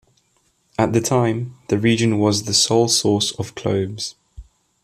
[0.79, 4.15] At the time, the region was the sole source of cloves.